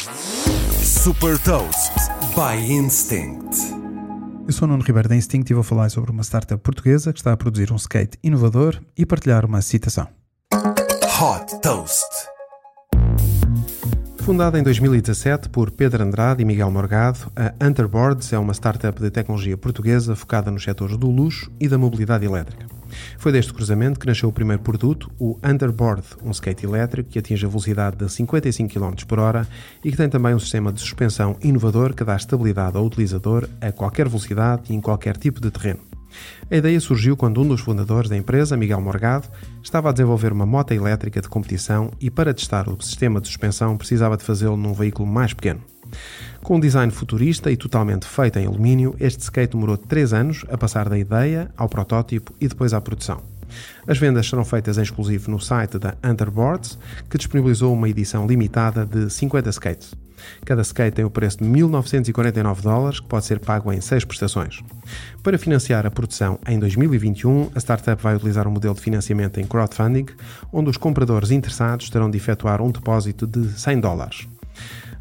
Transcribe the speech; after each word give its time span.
Super 0.00 1.38
Toast 1.40 1.92
by 2.34 2.72
Instinct. 2.72 3.54
Eu 4.46 4.52
sou 4.52 4.66
o 4.66 4.70
Nuno 4.70 4.82
Ribeiro 4.82 5.10
da 5.10 5.14
Instinct 5.14 5.52
e 5.52 5.54
vou 5.54 5.62
falar 5.62 5.90
sobre 5.90 6.10
uma 6.10 6.22
startup 6.22 6.58
portuguesa 6.62 7.12
que 7.12 7.18
está 7.18 7.32
a 7.32 7.36
produzir 7.36 7.70
um 7.70 7.76
skate 7.76 8.16
inovador 8.22 8.80
e 8.96 9.04
partilhar 9.04 9.44
uma 9.44 9.60
citação. 9.60 10.08
Hot 10.54 11.60
Toast. 11.60 12.08
Fundada 14.20 14.58
em 14.58 14.62
2017 14.62 15.50
por 15.50 15.70
Pedro 15.70 16.02
Andrade 16.02 16.40
e 16.40 16.46
Miguel 16.46 16.70
Morgado, 16.70 17.30
a 17.36 17.52
Hunterboards 17.62 18.32
é 18.32 18.38
uma 18.38 18.54
startup 18.54 18.98
de 18.98 19.10
tecnologia 19.10 19.58
portuguesa 19.58 20.16
focada 20.16 20.50
nos 20.50 20.64
setores 20.64 20.96
do 20.96 21.10
luxo 21.10 21.52
e 21.60 21.68
da 21.68 21.76
mobilidade 21.76 22.24
elétrica. 22.24 22.79
Foi 23.18 23.32
deste 23.32 23.52
cruzamento 23.52 23.98
que 23.98 24.06
nasceu 24.06 24.28
o 24.28 24.32
primeiro 24.32 24.62
produto, 24.62 25.10
o 25.18 25.38
Underboard, 25.44 26.02
um 26.24 26.30
skate 26.30 26.64
elétrico 26.64 27.10
que 27.10 27.18
atinge 27.18 27.44
a 27.44 27.48
velocidade 27.48 27.96
de 27.96 28.10
55 28.10 28.72
km 28.72 28.94
por 29.06 29.18
hora 29.18 29.46
e 29.84 29.90
que 29.90 29.96
tem 29.96 30.08
também 30.08 30.34
um 30.34 30.38
sistema 30.38 30.72
de 30.72 30.80
suspensão 30.80 31.36
inovador 31.42 31.94
que 31.94 32.04
dá 32.04 32.16
estabilidade 32.16 32.76
ao 32.76 32.84
utilizador 32.84 33.48
a 33.60 33.72
qualquer 33.72 34.08
velocidade 34.08 34.62
e 34.70 34.74
em 34.74 34.80
qualquer 34.80 35.16
tipo 35.16 35.40
de 35.40 35.50
terreno. 35.50 35.80
A 36.50 36.56
ideia 36.56 36.80
surgiu 36.80 37.16
quando 37.16 37.40
um 37.40 37.46
dos 37.46 37.60
fundadores 37.60 38.10
da 38.10 38.16
empresa, 38.16 38.56
Miguel 38.56 38.80
Morgado, 38.80 39.28
estava 39.62 39.90
a 39.90 39.92
desenvolver 39.92 40.32
uma 40.32 40.46
moto 40.46 40.72
elétrica 40.72 41.20
de 41.20 41.28
competição 41.28 41.92
e 42.00 42.10
para 42.10 42.34
testar 42.34 42.68
o 42.68 42.80
sistema 42.82 43.20
de 43.20 43.28
suspensão 43.28 43.76
precisava 43.76 44.16
de 44.16 44.24
fazê-lo 44.24 44.56
num 44.56 44.72
veículo 44.72 45.08
mais 45.08 45.32
pequeno. 45.32 45.60
Com 46.42 46.56
um 46.56 46.60
design 46.60 46.90
futurista 46.90 47.50
e 47.50 47.56
totalmente 47.56 48.06
feito 48.06 48.38
em 48.38 48.46
alumínio, 48.46 48.96
este 48.98 49.20
skate 49.20 49.52
demorou 49.52 49.76
3 49.76 50.12
anos 50.12 50.44
a 50.50 50.56
passar 50.56 50.88
da 50.88 50.98
ideia 50.98 51.50
ao 51.56 51.68
protótipo 51.68 52.34
e 52.40 52.48
depois 52.48 52.72
à 52.72 52.80
produção. 52.80 53.22
As 53.86 53.98
vendas 53.98 54.28
serão 54.28 54.44
feitas 54.44 54.78
em 54.78 54.82
exclusivo 54.82 55.30
no 55.30 55.38
site 55.38 55.78
da 55.78 55.94
Underboards, 56.02 56.78
que 57.08 57.18
disponibilizou 57.18 57.72
uma 57.72 57.88
edição 57.88 58.26
limitada 58.26 58.86
de 58.86 59.10
50 59.10 59.50
skates. 59.50 59.94
Cada 60.44 60.62
skate 60.62 60.96
tem 60.96 61.04
o 61.04 61.10
preço 61.10 61.38
de 61.38 61.44
1.949 61.44 62.60
dólares, 62.62 63.00
que 63.00 63.06
pode 63.06 63.24
ser 63.24 63.38
pago 63.38 63.72
em 63.72 63.80
6 63.80 64.04
prestações. 64.04 64.60
Para 65.22 65.38
financiar 65.38 65.86
a 65.86 65.90
produção 65.90 66.38
em 66.46 66.58
2021, 66.58 67.50
a 67.54 67.58
startup 67.58 68.02
vai 68.02 68.14
utilizar 68.14 68.46
um 68.46 68.50
modelo 68.50 68.74
de 68.74 68.80
financiamento 68.80 69.40
em 69.40 69.46
crowdfunding, 69.46 70.06
onde 70.52 70.70
os 70.70 70.76
compradores 70.76 71.30
interessados 71.30 71.90
terão 71.90 72.10
de 72.10 72.18
efetuar 72.18 72.60
um 72.60 72.70
depósito 72.70 73.26
de 73.26 73.48
100 73.58 73.80
dólares. 73.80 74.28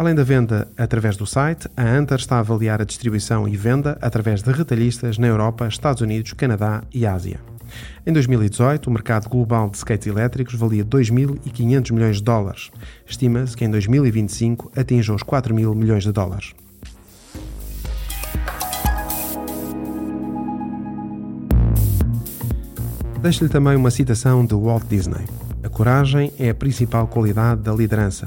Além 0.00 0.14
da 0.14 0.24
venda 0.24 0.66
através 0.78 1.14
do 1.14 1.26
site, 1.26 1.68
a 1.76 1.84
Hunter 1.84 2.16
está 2.16 2.36
a 2.36 2.38
avaliar 2.38 2.80
a 2.80 2.86
distribuição 2.86 3.46
e 3.46 3.54
venda 3.54 3.98
através 4.00 4.40
de 4.40 4.50
retalhistas 4.50 5.18
na 5.18 5.26
Europa, 5.26 5.68
Estados 5.68 6.00
Unidos, 6.00 6.32
Canadá 6.32 6.82
e 6.90 7.04
Ásia. 7.04 7.38
Em 8.06 8.10
2018, 8.10 8.86
o 8.86 8.90
mercado 8.90 9.28
global 9.28 9.68
de 9.68 9.76
skates 9.76 10.06
elétricos 10.06 10.54
valia 10.54 10.86
2.500 10.86 11.92
milhões 11.92 12.16
de 12.16 12.22
dólares. 12.22 12.70
Estima-se 13.06 13.54
que 13.54 13.62
em 13.62 13.70
2025 13.70 14.72
atinja 14.74 15.12
os 15.12 15.22
4 15.22 15.54
mil 15.54 15.74
milhões 15.74 16.02
de 16.02 16.12
dólares. 16.12 16.54
Deixo-lhe 23.20 23.50
também 23.50 23.76
uma 23.76 23.90
citação 23.90 24.46
de 24.46 24.54
Walt 24.54 24.84
Disney. 24.88 25.26
A 25.62 25.68
coragem 25.68 26.32
é 26.38 26.48
a 26.48 26.54
principal 26.54 27.06
qualidade 27.06 27.60
da 27.60 27.74
liderança, 27.74 28.26